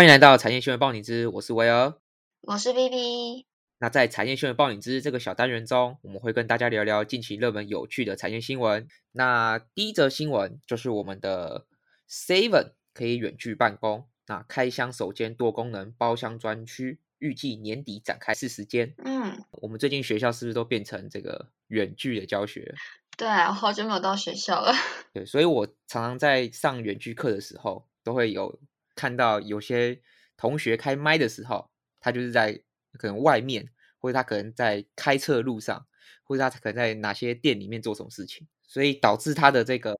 [0.00, 1.92] 欢迎来到产业新闻报你知，我是维尔，
[2.40, 3.44] 我是 B B。
[3.80, 8.88] 那在产业新闻报你知这个小单元中，我们会跟大家聊聊近期热门有趣的产业新闻。
[9.12, 11.66] 那第一则新闻就是我们的
[12.08, 18.94] Seven 可以远距办公，那开箱首间多功能包厢专区，预计年底展开试时间。
[19.04, 22.74] 嗯，我们最近学校是不是都变成这个远距的教学？
[23.18, 24.72] 对啊，我好久没有到学校了。
[25.12, 28.58] 对，所以我常常在上远距课的时候，都会有
[29.00, 30.02] 看到有些
[30.36, 32.62] 同学开麦的时候，他就是在
[32.98, 35.86] 可能外面，或者他可能在开车的路上，
[36.24, 39.98] 或者他可能在哪些店里面做什么事情，所以导致他的这个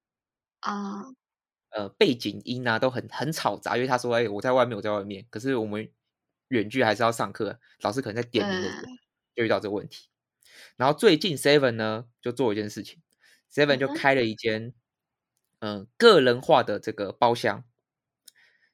[0.61, 1.05] 啊，
[1.71, 5.91] 呃背景音啊都很很吵杂，因为他说：“哎，我在外面，我在外面。”可是我们
[6.49, 8.93] 远距还是要上课，老师可能在点名的时候
[9.37, 10.09] 就遇到这个问题。
[10.77, 13.01] 然后最近 Seven 呢就做一件事情
[13.53, 14.75] ，Seven 就开了一间
[15.61, 17.65] 嗯、呃个人化的这个包厢。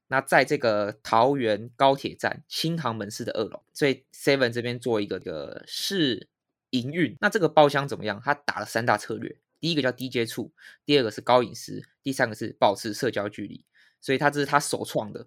[0.09, 6.29] 那在这个桃园高铁站新航门市的二楼，所以 Seven 这边做一个个试
[6.71, 7.17] 营运。
[7.21, 8.21] 那这个包厢怎么样？
[8.25, 10.53] 他打了三大策略，第一个叫低接触，
[10.85, 13.65] 第二个是高隐私，第三个是保持社交距离。
[14.01, 15.27] 所以他这是他首创的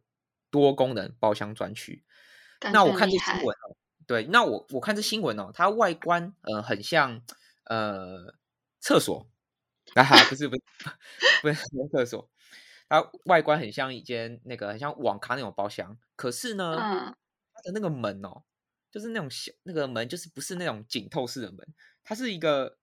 [0.50, 2.04] 多功能包厢专区。
[2.72, 3.18] 那我看这。
[3.18, 3.76] 新闻哦，
[4.08, 7.22] 对，那我我看这新闻哦，它外观呃很像
[7.66, 8.34] 呃
[8.80, 9.28] 厕所，
[9.96, 10.62] 啊哈，不是不是
[11.42, 12.30] 不是不是厕所，
[12.90, 17.16] 它外观很像一间那个很像网咖那种包厢，可是呢，嗯，
[17.54, 18.44] 它的那个门哦，
[18.92, 21.60] 就是那种小那个门，就是不是那种紧透式的门，
[22.04, 22.78] 它是一个。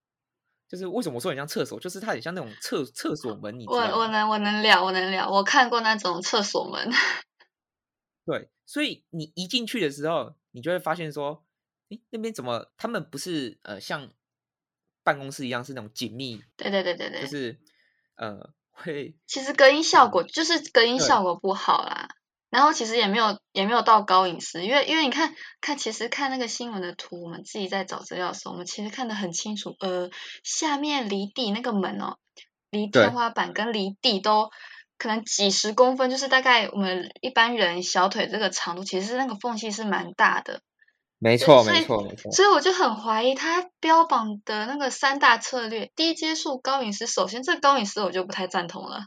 [0.68, 3.76] 就是为什么我说很像厕所，就是它很像那种厕厕所门，你我？
[3.76, 6.90] 我能我能聊我能聊，我看过那种厕所门。
[8.26, 11.46] 对，所以你一进去的时候，你就会发现说，
[11.90, 14.10] 诶，那边怎么他们不是呃像
[15.04, 17.60] 办公室一样是那种紧密，对对对对对，就是
[18.16, 22.08] 呃会其实隔音效果就是隔音效果不好啦。
[22.48, 30.08] 然后其实也没有也没有到高隐私，因为因为你看看其实看那个新闻的图，我们自己在找资料的时候，我们其实看得很清楚，呃，
[30.44, 32.16] 下面离地那个门哦，
[32.70, 34.50] 离天花板跟离地都
[34.96, 40.62] 可能几十公分，就是大概我们一般人小腿这个长度，其实那个缝隙是蛮大的。
[41.18, 47.06] 对，没错没错没错，所以我就很怀疑他标榜的那个三大策略，低接触、高饮食。
[47.06, 49.06] 首先，这高饮食我就不太赞同了。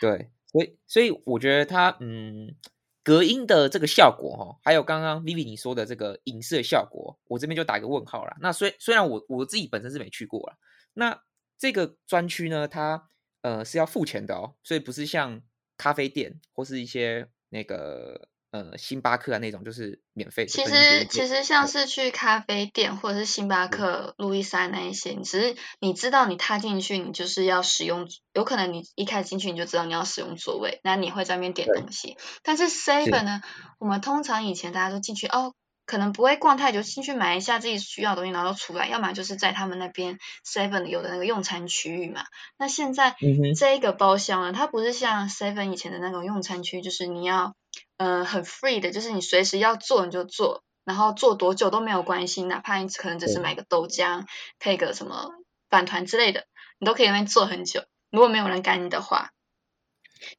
[0.00, 2.54] 对，所以所以我觉得它嗯
[3.02, 8.36] 隔音的这个效果哈、哦，还有刚刚 Vivi 你说的这个隐私的效果，我这边就打一个问号啦。
[8.40, 10.56] 那虽虽然我我自己本身是没去过啦，
[10.92, 11.22] 那
[11.56, 13.08] 这个专区呢，它
[13.40, 15.40] 呃是要付钱的哦，所以不是像
[15.76, 20.46] 咖啡店或是一些那个呃星巴克啊那种就是免费。
[20.46, 32.16] 其实其实像是去咖啡店或者是星巴克、路易莎那一些，你只是你知道你踏进去，你就是要使用，有可能你一开始进去你就知道你要使用座位，那你会在那边点东西。
[32.42, 33.40] 但是 seven 呢，
[33.78, 35.54] 我们通常以前大家都进去哦。
[35.90, 42.24] 可能不会逛太久，进去买一下自己需要的东西，然后出来，要么就是在他们那边 Seven 有的那个用餐区域嘛。
[42.58, 47.56] 那现在嗯这一个包厢呢，它不是像 Seven 以前的那种用餐区，就是你要
[47.98, 54.24] 呃很 free 的，就是你随时要做你就做，然后做多久都没有关系，哪怕你可能只是买个豆浆
[54.58, 55.30] 配个什么
[55.68, 56.46] 饭团之类的，
[56.78, 57.84] 你都可以在那边做很久。
[58.10, 59.32] 如果没有人赶你的话，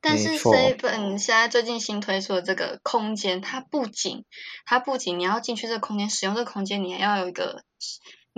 [0.02, 4.26] 但是 Seven 现在最近新推出的这个空间，它不仅
[4.66, 7.64] 它不仅你要进去这个空间使用这个空间，你还要有一个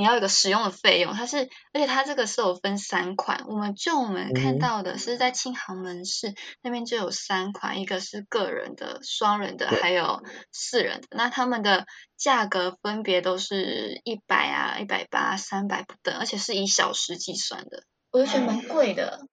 [0.01, 9.79] 你要有一个使用的费用，它是而且它这个是有分三款，我们就我们看到的是在庆航门市那边就有三款，一个是个人的、双人的，对。
[9.79, 11.85] 还有四人的，那他们的
[12.17, 19.28] 价格分别都是一百啊、一百八、三百不等，而且是以小时计算的，我就觉得蛮贵的。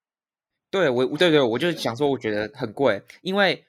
[0.70, 3.64] 对我，对对，我就想说，我觉得很贵，因为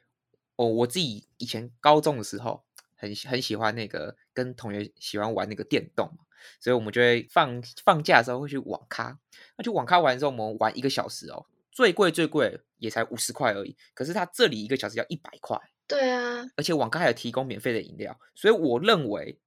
[0.57, 2.65] 哦，我自己以前高中的时候
[2.97, 6.25] 很很喜欢那个跟同学喜欢玩那个电动嘛，
[6.59, 9.17] 所以我们就会放放假的时候会去网咖。
[9.57, 13.75] 那去网咖玩的时候，我们玩一个小时哦，最贵最贵也才五十块而已。
[13.93, 19.39] 可是它这里一个小时要一百块，对啊，而且网咖还有提供免费的饮料，所以我认为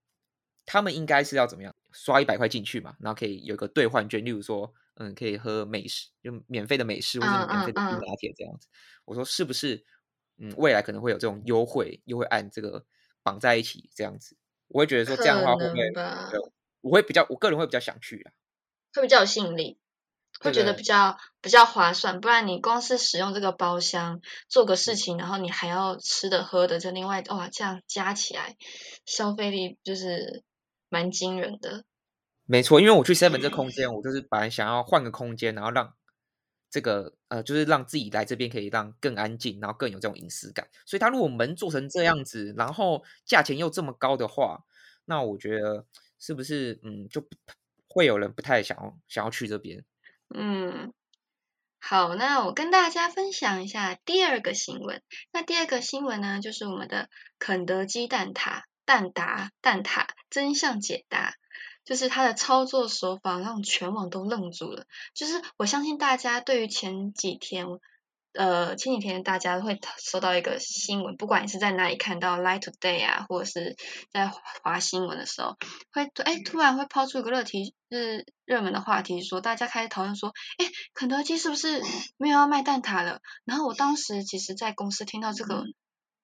[0.67, 8.69] 他们应该是要怎么样，刷一百块进去嘛，然后可以有个兑换券，例如说，嗯，可以喝美式，就免费的美式或者嗯免费的冰拿铁这样子。
[9.05, 9.85] 我说是不是？
[10.39, 12.85] 嗯，未来可能会有这种优惠，又会按这个
[13.23, 14.35] 绑在一起这样子，
[14.69, 15.93] 我会觉得说这样的话会不会
[16.83, 18.33] 我会比较，我个人会比较想去啊。
[18.95, 19.79] 会比较有吸引力，
[20.41, 22.21] 会觉得比较比较划算。
[22.21, 28.57] 不然你光是使用这个包厢做个嗯事情，然后你还要吃的喝的，就另外哇，这样加起来
[29.07, 30.45] 消费力就是
[30.91, 31.85] 蛮惊人的。
[32.45, 35.95] 没错，因为我去 Seven 这空间，我就是本来想要换个空间，然后让
[36.69, 40.69] 这个呃，就是让自己来这边可以让更安静，然后更有这种隐私感。
[40.85, 44.65] 所以他如果门做成这样子，然后价钱又这么高的话，
[45.07, 45.87] 那我觉得
[46.23, 47.29] 是不是嗯，就
[47.89, 49.85] 会有人不太想要想要去这边？
[50.33, 50.95] 嗯，
[51.81, 55.03] 好，那我跟大家分享一下第二个新闻。
[55.33, 57.11] 那第二个新闻呢，就是我们的
[57.41, 61.35] 肯德基蛋挞蛋挞蛋挞真相解答。
[61.85, 64.87] 就是它的操作手法让全网都愣住了。
[65.15, 67.67] 就是我相信大家对于前几天，
[68.35, 73.77] 呃，前几天大家会收到一个新闻，不管你是在哪里看到 Light Today 啊，或者是
[74.13, 75.57] 在华新闻的时候，
[75.93, 81.83] 会哎突然会抛出一个热题，是热门的话题，说大家开始讨论说，哎，肯德基是不是
[82.17, 83.21] 没有要卖蛋挞了？
[83.45, 85.65] 然后我当时其实在公司听到这个，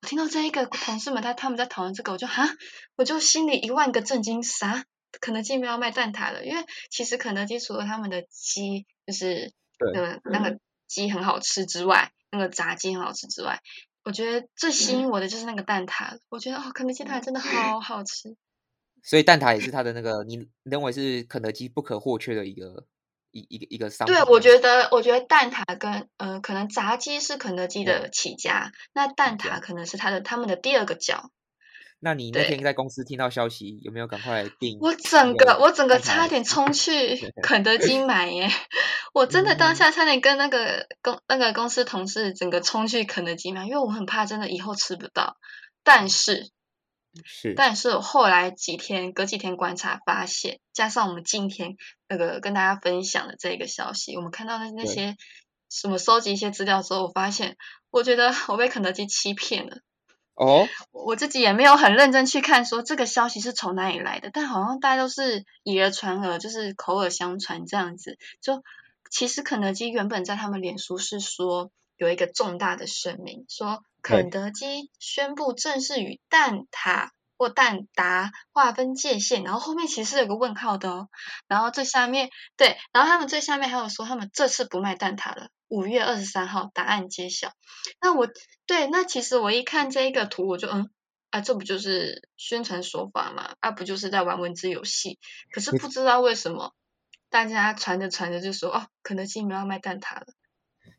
[0.02, 2.48] 听到这一个同事们他他们在讨论这个，我就哈，
[2.96, 4.84] 我就心里一万个震惊，啥？
[5.20, 9.52] 肯德基没有卖蛋挞了，因为其实肯德基除了他们的鸡，就是
[9.94, 10.58] 呃那个
[10.88, 13.60] 鸡很好吃之外，那个炸鸡很好吃之外，
[14.04, 16.18] 我觉得最吸引我的就是那个蛋挞。
[16.28, 18.36] 我觉得哦，肯德基蛋挞真的好好吃。
[19.04, 22.86] 所以蛋挞也是它的那个，你认为是肯德基不可或缺的一个
[23.30, 24.14] 一一个一个商品。
[24.14, 31.30] 对，我觉得我觉得蛋挞跟呃可能炸鸡是肯德基的起家，那蛋挞可能是它的他们的第二个角。
[32.00, 34.78] 那你那天在公司听到消息，有没有赶快订？
[34.80, 38.48] 我整个我整个差点冲去肯德基买耶！
[39.12, 45.36] 我真的当下差点跟那个公那个公司同事整个冲去肯德基买，因为我很怕真的以后吃不到。
[45.82, 46.50] 但是
[47.24, 51.76] 是，但是我后来几天隔几天观察发现，加上我们今天
[52.08, 55.16] 那个跟大家分享的这个消息，我们看到的那些
[55.68, 57.56] 什么收集一些资料之后，我发现
[57.90, 59.78] 我觉得我被肯德基欺骗了。
[60.38, 68.18] 哦，我自己也没有很认真去看，说这个消息是从哪里来的，但好像大家都是以讹传讹，就是口耳相传这样子。
[68.40, 68.62] 就
[69.10, 81.08] 其实肯德基原本在他们脸书是说有一个重大的声明，说肯德基宣布正式与蛋挞或蛋达划分界限，然后后面其实有个问号的哦，
[81.48, 85.48] 然后最下面对，然后他们最下面还有说他们这次不卖蛋挞了。
[85.68, 87.52] 五月二十三号，答案揭晓。
[88.00, 88.28] 那我
[88.66, 90.90] 对，那其实我一看这一个图，我就嗯，
[91.30, 93.54] 啊，这不就是宣传手法嘛？
[93.60, 95.18] 啊，不就是在玩文字游戏？
[95.52, 96.74] 可是不知道为什么，
[97.30, 100.26] 大家传着传着就说，哦，肯德基没有卖蛋挞了。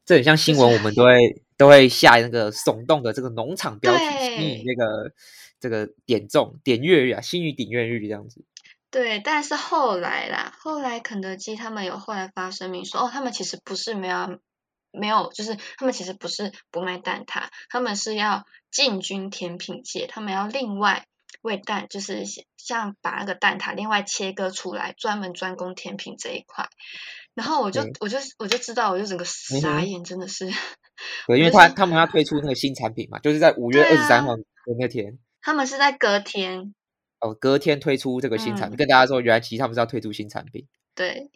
[0.06, 5.14] 这很像新闻，我们都会 都会下那个耸动的这个农场标题，吸引那个
[5.60, 8.46] 这个点中点阅率啊，新语点阅率这样子。
[8.92, 14.40] 对，但是后来啦，后来肯德基他们有后来发声明说，哦，他们其实不是没有。
[14.92, 21.06] 没有，就是他们其实不是不卖蛋挞，他们是要进军甜品界，他们要另外
[21.42, 22.24] 为蛋，就是
[22.58, 26.68] 像把那个蛋挞另外切割出来，专门专攻甜品这一块。
[27.36, 30.50] 然后我就我就我就知道，我就整个傻眼，真的是。
[31.28, 34.44] 对，因 为他他们要推出那个新产品嘛，就是在五月二十三号的
[34.80, 35.20] 那天。
[35.42, 36.74] 他们是在隔天。
[37.20, 40.68] 哦，隔天推出这个新产品，跟大家说，原来其实他们是要推出新产品。
[40.96, 41.30] 对。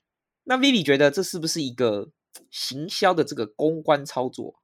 [0.44, 2.10] 那 Vivi 觉得这是不是一个？
[2.50, 4.56] 行销的这个公关操作，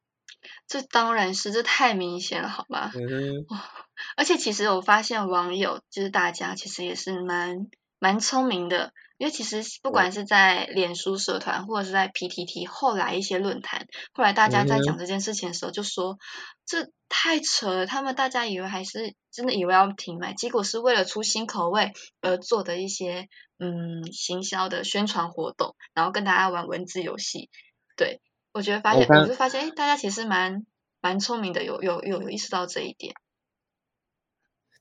[0.68, 2.92] 这当然是这太明显了，好吗？
[2.96, 3.46] 嗯，
[4.16, 7.68] 而且其实我发现网友就是大家其实也是蛮
[8.00, 16.18] 蛮聪明的，因为其实不管是在脸书社团或者是在 PTT 后来一些论坛，后来大家在讲这件事情的时候就说
[16.66, 23.28] 这太扯了，他们大家以为还是真的以为要停卖，结果是为了出新口味而做的一些。
[23.62, 27.50] 嗯，行销的宣传活动，然后跟大家玩文字游戏，
[27.98, 28.22] 对
[28.54, 30.66] 我觉得发现，我就发现，哎，大家其实蛮
[31.02, 33.16] 蛮聪明的，有有有有意识到这一点。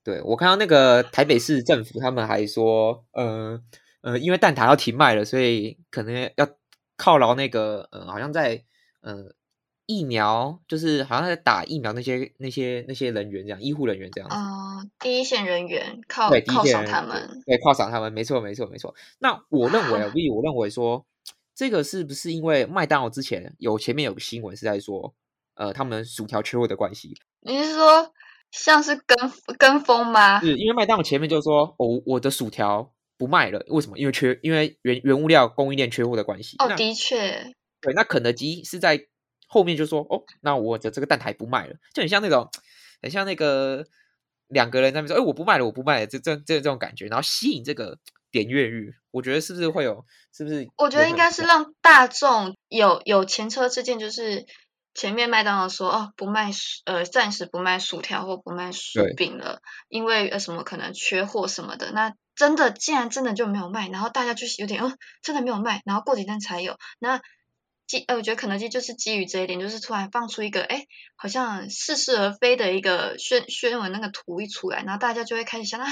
[0.04, 3.60] 对我看到那个台北市政府，他们还说，呃
[4.00, 6.48] 呃，因为蛋挞要停卖了，所以可能要
[6.96, 8.64] 犒劳那个，呃，好像在，
[9.00, 9.34] 呃。
[9.90, 14.36] 疫苗就是好像在打疫苗那些那些那些人员这样，医护人员这样子。
[14.36, 18.94] 哦，第一线人员靠靠赏他们，对，犒赏他们，没错没错没错。
[19.18, 21.06] 那我认为啊，所以我认为说，
[21.54, 25.14] 这个是不是因为麦当劳之前有前面有个新闻是在说，
[25.54, 27.16] 呃，他们薯条缺货的关系？
[27.40, 28.12] 你是说
[28.50, 29.16] 像是跟
[29.56, 30.38] 跟风吗？
[30.40, 33.98] 是因为麦当劳前面就说，哦，我的薯条不卖了，为什么？
[33.98, 36.56] 因为缺，因为原原物料供应链缺货的关系。
[36.58, 37.52] 哦，的确。
[37.82, 39.06] 对，那肯德基是在。
[39.50, 42.50] 后面就说哦，那我的这个蛋挞不卖了，就很像那种，
[43.00, 43.86] 很像那个
[44.48, 47.96] 两个人在那边说，哎，我不卖了，我不卖了，这这这这种感觉，然后吸引这个
[48.30, 50.04] 点阅率，我觉得是不是会有，
[50.36, 50.68] 是不是？
[50.76, 54.44] 我觉得应该是让大众有有前车之鉴，就是
[54.92, 56.50] 前面麦当劳说哦，不卖
[56.84, 67.20] 呃，暂时不卖薯条或不卖薯饼了，因为呃什么可能缺货什么的，那真的竟然真的就没有卖，然后大家就是有点哦，真的没有卖，然后过几天才有，那。
[67.90, 70.84] 基呃，我觉得肯德基就是基于这一点，就是突然放出一个哎，
[71.16, 75.88] 好像似是而非的一个宣宣文那个图一出来，然后大家就会开始想啊，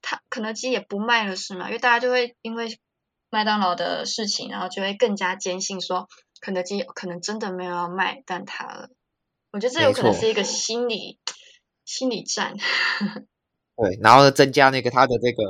[0.00, 1.66] 他肯德基也不卖了是吗？
[1.66, 2.80] 因为大家就会因为
[3.28, 6.08] 麦当劳的事情，然后就会更加坚信说
[6.40, 8.88] 肯德基可能真的没有要卖蛋挞了。
[9.50, 11.18] 我觉得这有可能是一个心理
[11.84, 12.56] 心理战。
[13.76, 15.42] 对，然后增加那个它的这个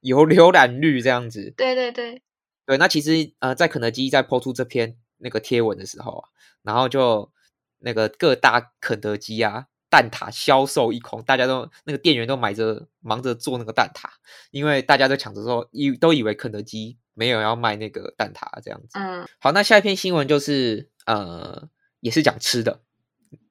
[0.00, 1.52] 有 浏览率这样子。
[1.56, 2.22] 对对对。
[2.64, 6.28] 对，那其实呃，在肯德基在抛出这篇那个贴文的时候啊，
[6.62, 7.32] 然后就
[7.80, 14.08] 那个各大肯德基啊，蛋挞销售一空，大家都那个店员都买着忙着做那个蛋挞，
[14.52, 18.96] 因为大家都抢着说，以都以为肯德基没有要卖那个蛋挞这样子。
[18.96, 19.26] 嗯。
[19.40, 22.80] 好，那下一篇新闻就是呃，也是讲吃的，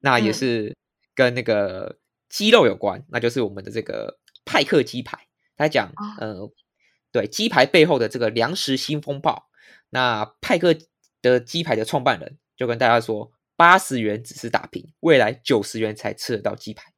[0.00, 0.74] 那也是
[1.14, 1.98] 跟那个
[2.30, 6.50] 鸡肉有关，那就是我们的这个派克鸡排，他讲呃。
[7.14, 9.50] 对鸡排背后的这个粮食新风暴，
[9.90, 10.74] 那派克
[11.20, 16.94] 的鸡排的创办人就跟大家说，八十元只是打平，未来九十元才吃得到鸡排。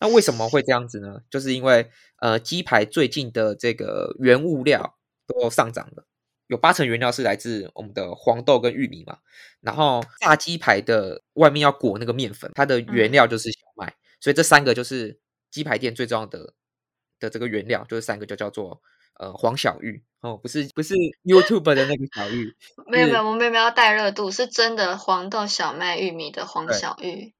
[0.00, 1.22] 那为什么会这样子呢？
[1.30, 6.04] 就是因为呃，鸡排最近的这个原物料都上涨了，
[6.48, 9.16] 有八成原料是来自我们的黄豆跟玉米嘛。
[9.62, 15.18] 然后炸鸡排的外面要裹那个面粉，它的原料就是小麦，所以这三个就是
[15.50, 16.52] 鸡排店最重要的
[17.20, 18.80] 的这个原料，就是三个就叫做。
[19.16, 20.92] 呃，黄小玉哦，不是不是
[21.22, 22.52] YouTube 的那个小玉，
[22.90, 27.32] 没有没有，我们没有要带热度，是真的黄豆、小麦、玉米的黄小玉。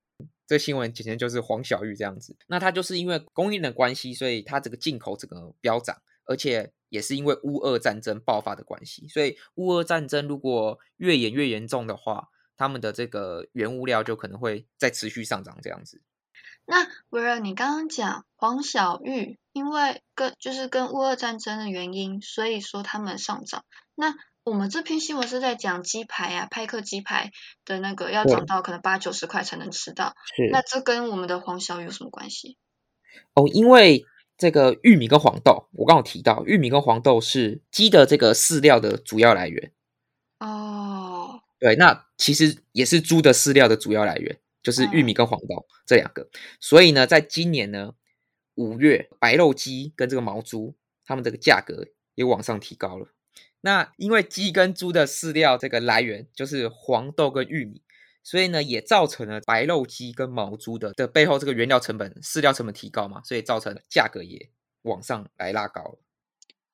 [0.47, 2.37] 这新闻简直就是黄小玉这样子。
[2.47, 16.00] 那它就是因为供应的关系，所以它这个进口整个飙涨，而且也是因为乌俄战争爆发的关系，所以乌俄战争如果越演越严重的话，他们的这个原物料就可能会再持续上涨这样子。
[16.66, 19.38] 那维尔，你刚刚讲黄小玉。
[19.54, 23.64] 因为跟就是跟乌俄战争的原因，所以说他们上涨。
[23.94, 27.30] 那我们这篇新闻是在讲鸡排啊，派克鸡排
[27.64, 30.16] 的那个要涨到可能八九十块才能吃到。
[30.50, 32.59] 那这跟我们的黄小玉有什么关系？
[33.35, 34.04] 哦，因为
[34.37, 39.71] 这个玉米跟黄豆，我刚刚提到，玉米跟黄豆是鸡的这个饲料的主要来源。
[40.40, 41.42] 哦。
[41.61, 46.28] 对，那其实也是猪的饲料的主要来源，就是玉米跟黄豆这两个。
[46.59, 47.94] 所以呢，在今年呢。
[48.56, 53.09] 五月白肉鸡跟这个毛猪，它们这个价格也往上提高了。
[53.62, 57.83] 那因为鸡跟猪的饲料这个来源就是黄豆跟玉米，
[58.23, 64.49] 所以呢也造成了白肉鸡跟毛猪的的背后这个原料成本、饲料成本提高嘛，所以造成价格也
[64.83, 65.99] 往上来拉高了。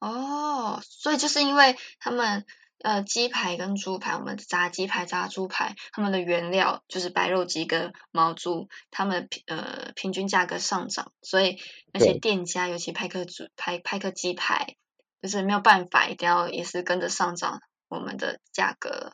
[0.00, 2.44] 哦，所以就是因为他们。
[2.82, 11.58] 呃，鸡排跟猪排，我们炸鸡排、炸猪排，他们的原料就是白肉鸡跟毛猪，他们平呃平均价格上涨，所以
[11.92, 14.76] 那些店家，尤其派克猪派派克鸡排，
[15.20, 19.12] 就是没有办法，一定要也是跟着上涨我们的价格。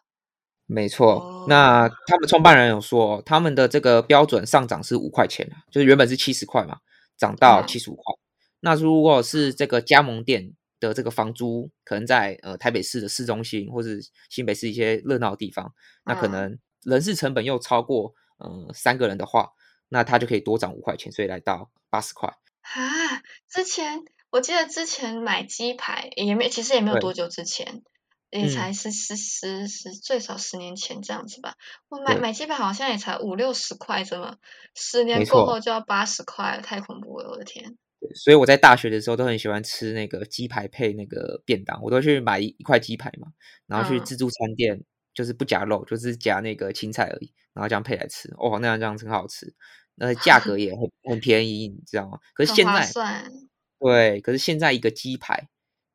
[0.66, 6.78] 没错，那他们创办人有说，他们的这个标准上涨是五块钱就是原本是七十块嘛，
[7.16, 8.14] 涨到七十五块。
[8.61, 10.52] 那如果是这个加盟店。
[10.87, 14.00] 的这个房租可能在呃台北市的市中心，或是
[14.31, 15.75] 新北市一些热闹的地方，
[16.05, 19.50] 那可能人事成本又超过呃三个人的话，
[19.88, 22.28] 那他就可以多涨五块钱，所以来到八十块。
[22.62, 27.83] 啊，之前我记得之前买鸡排也没，其实也没有多久之前，
[28.31, 31.55] 也才是十十十最少十年前这样子吧。
[31.88, 34.37] 我买买鸡排好像也才五六十块，怎么
[34.75, 37.76] 十年过后就要八十块，太恐怖了，我的天！
[38.14, 43.28] 所以我在大学的时候都很喜欢吃那个鸡排配那个便当，我都去买一块鸡排嘛，
[43.66, 44.82] 然后去自助餐店，
[45.14, 49.54] 就是不夹肉，就是夹那个青菜而已，然后这样配来吃，哦，那样这样很好吃，
[49.94, 52.18] 那价格也很很便宜，你知道吗？
[52.34, 53.30] 可是现在，
[53.78, 55.48] 对，可是现在一个鸡排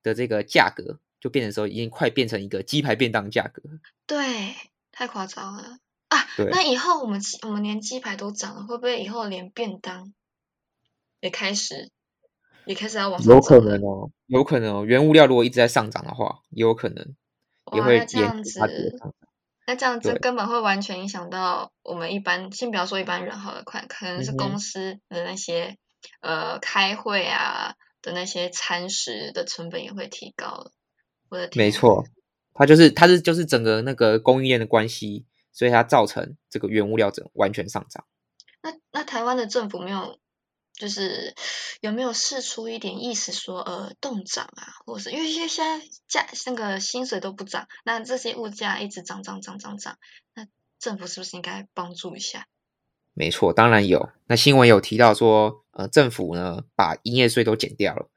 [0.03, 3.61] 的这个价格就变成说已经快变成一个鸡排便当价格，
[4.07, 4.55] 对，
[4.91, 5.77] 太夸张了
[6.09, 6.27] 啊！
[6.51, 10.13] 那以后我们我们连鸡排都涨了，会不会以后连便当
[11.19, 11.89] 也开始？
[12.65, 14.85] 也开始要往上有可能哦，有可能哦。
[14.85, 17.15] 原物料如果一直在上涨的话，也有可能
[17.73, 18.59] 也会这样子。
[19.67, 25.77] 那这样子根本会完全影响到我们一般，先不要说一般人好了，快可能是公司的那些
[26.21, 30.71] 呃开会啊的那些餐食的成本也会提高了。
[31.29, 32.05] 我的没错，
[32.53, 38.05] 它就是它是就是整个那个供应链的关系，所以它造成这个原物料整完全上涨。
[38.61, 40.19] 那那台湾的政府没有？
[40.81, 41.35] 就是
[41.79, 45.47] 有没有试出一点意思说，呃，动涨啊，或者是因为现
[45.79, 49.99] 在价那个薪水都不涨，那这些物价一直涨涨涨涨涨，
[50.33, 50.47] 那
[50.79, 52.47] 政府是不是应该帮助一下？
[53.13, 54.09] 没错，当然有。
[54.25, 58.09] 那新闻有提到说，呃，政府呢把营业税都减掉了，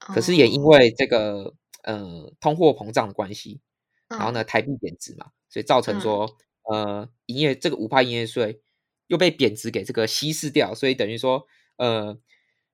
[0.00, 3.60] 可是也因为这个呃通货膨胀的关系，
[4.08, 8.60] 然然后呢台币贬值嘛，所以造成说呃营业这个五趴营业税
[9.06, 12.18] 又被贬值给这个稀释掉，所以等于说呃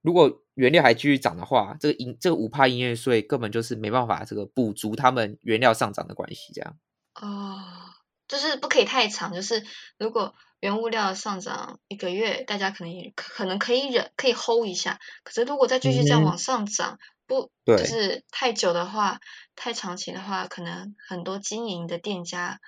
[0.03, 6.79] 如果原料还继续涨的话，这个营这个五趴营业税根本就是没办法这个补足他们原料上涨的关系，这样。
[7.15, 7.61] 哦，
[8.29, 9.65] 就是不可以太长，就是
[9.99, 15.01] 如果原物料上涨一个月，大家可能也可能可以忍，可以 hold 一下。
[15.23, 19.21] 可是如果再继续这样嗯往上涨，不对就是太久的话，
[19.57, 22.61] 太长期的话，可能很多经营的店家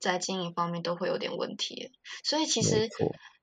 [0.00, 1.92] 在经营方面都会有点问题。
[2.24, 2.88] 所以其实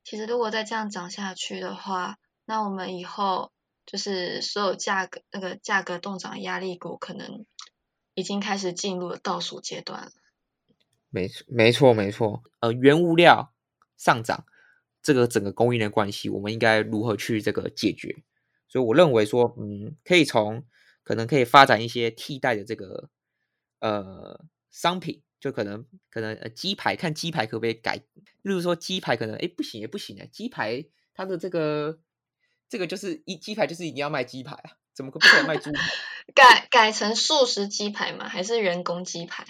[0.03, 3.51] 其实如果再这样涨下去的话，那我们以后
[3.85, 7.45] 就是所有价格那个价格动涨压力股，可能
[8.13, 10.11] 已经开始进入了倒数阶段了。
[11.09, 12.43] 没错，没错，没错。
[12.59, 13.53] 呃，原物料
[13.97, 14.45] 上涨，
[15.01, 18.23] 这个整个供应链关系，我们应该如何去这个解决？
[18.67, 20.65] 所以我认为说，嗯，可以从
[21.03, 23.09] 可能可以发展一些替代的这个
[23.79, 27.97] 呃商品，就可能可能呃鸡排，看鸡排可不可以改，
[28.41, 31.99] 例如说鸡排可能哎不行也不行啊，鸡排它的这个
[32.71, 35.81] 这个就是一鸡排就是一定要卖鸡排啊，怎么可不可以卖猪排？
[36.33, 38.29] 改改成素食鸡排吗？
[38.29, 39.45] 还是人工鸡排？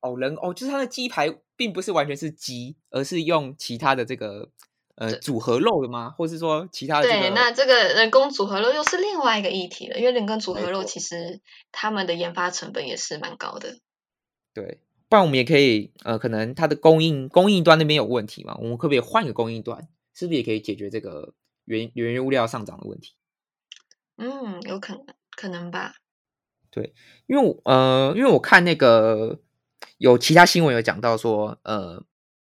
[0.00, 4.48] 哦，人哦，就是它的鸡排并不是完全是鸡，而是用其他的这个
[4.94, 6.08] 呃组合肉的吗？
[6.16, 13.76] 或是说其他的这对，那这个人工组合肉又是另外一个议题了，因为人工组合肉其实他们的研发成本也是蛮高的。
[14.54, 19.86] 对，不然我们也可以呃，可能它的供应供应端那边有问题嘛，我们可不可以换个供应端？
[20.14, 21.34] 是不是也可以解决这个
[21.66, 23.14] 原原物料上涨的问题？
[24.16, 25.04] 嗯，有可能，
[25.36, 25.96] 可能吧。
[26.70, 26.94] 对
[27.26, 29.40] 因为呃，因为我看那个
[29.98, 32.04] 有其他新闻有讲到说，呃，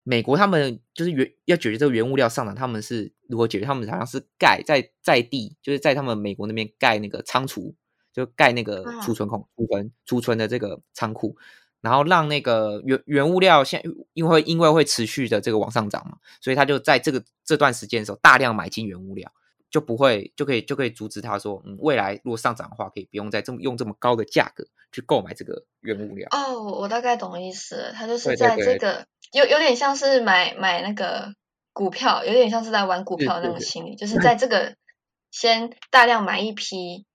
[0.02, 3.64] 美国他们就是原要解决这个原物料上涨，他们是如何解决？
[3.64, 7.74] 他们好像是盖在在地，就是在他们美国那边盖那个仓储，
[8.12, 11.36] 就盖那个嗯储存孔、储存储存的这个仓库，
[11.80, 13.82] 然后让那个原原物料现
[14.12, 19.32] 因为因为会持续的这个往上涨嘛，所以他就在这个这段时间的时候大量买进原物料。
[19.72, 26.26] 就不会就可以就可以阻止他说，嗯，未来如果上涨的话，可以不用再这么用这么高的价格去购买这个原物料。
[26.32, 31.34] 哦，我大概懂意思，他就是在这对个有有点像是买买那个
[31.72, 34.74] 股票，有点像是在玩股票的那种心理，就是在 这个
[35.30, 37.06] 先大量买一批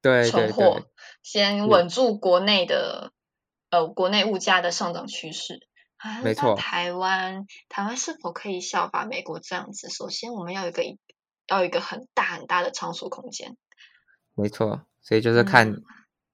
[0.00, 0.82] 对对对存货，
[1.24, 3.10] 先是稳住国内的
[3.70, 5.66] 呃国内物价的上涨趋势。
[5.96, 9.88] 啊，错台湾台湾是否可以效法美国这样子？
[9.90, 10.84] 首先，我们要有一个
[11.48, 13.56] 要有一个很大很大的仓储空间。
[14.34, 15.82] 没错，所以就是看嗯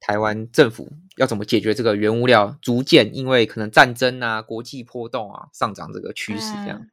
[0.00, 6.78] 台湾政府要怎么解决这个原物料逐渐因为可能战争啊、国际波动啊上涨这个趋势这样。
[6.80, 6.90] 嗯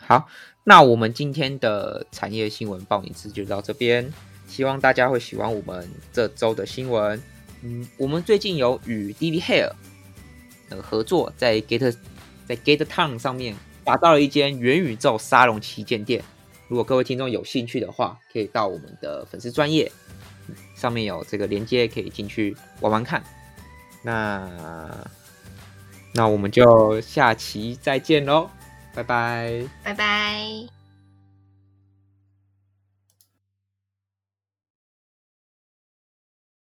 [0.00, 0.28] 好，
[0.64, 4.12] 那我们今天的产业新闻报你知就到这边，
[4.46, 7.22] 希望大家会喜欢我们这周的新闻。
[7.64, 9.72] 嗯，我们最近有与 DV Hair
[10.68, 11.96] 呃合作，在 Get
[12.46, 16.22] 在 Get Town 上面打造了一间元宇宙沙龙旗舰店。
[16.68, 19.90] 如果各位听众有兴趣的话，可以到我们的粉丝专业
[20.74, 23.24] 上面有这个连接，可以进去玩玩看。
[24.02, 24.46] 那
[26.12, 28.50] 那我们就下期再见喽，
[28.94, 29.64] 拜拜。
[29.82, 30.73] 拜拜。